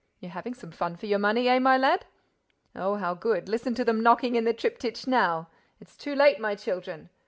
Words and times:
—You're 0.19 0.31
having 0.31 0.55
some 0.55 0.71
fun 0.71 0.95
for 0.95 1.05
your 1.05 1.19
money, 1.19 1.47
eh, 1.47 1.59
my 1.59 1.77
lad?—Oh, 1.77 2.95
how 2.95 3.13
good: 3.13 3.47
listen 3.47 3.75
to 3.75 3.85
them 3.85 4.01
knocking 4.01 4.35
at 4.35 4.43
the 4.45 4.51
triptych 4.51 5.05
now!—It's 5.05 5.95
too 5.95 6.15
late, 6.15 6.39
my 6.39 6.55
children. 6.55 7.11